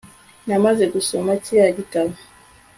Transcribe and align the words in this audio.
namaze 0.47 0.83
gusoma 0.93 1.31
kiriya 1.43 1.69
gitabo 1.79 2.13